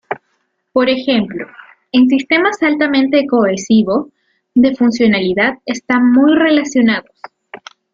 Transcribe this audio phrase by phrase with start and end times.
[0.73, 1.45] Por ejemplo,
[1.91, 4.09] en sistemas altamente cohesivo
[4.55, 7.21] de funcionalidad están muy relacionados.